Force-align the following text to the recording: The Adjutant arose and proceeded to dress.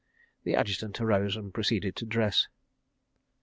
The 0.45 0.55
Adjutant 0.55 0.99
arose 0.99 1.37
and 1.37 1.53
proceeded 1.53 1.95
to 1.97 2.07
dress. 2.07 2.47